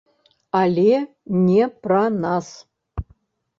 Але 0.59 0.95
не 1.43 1.63
пра 1.85 2.01
нас. 2.25 2.47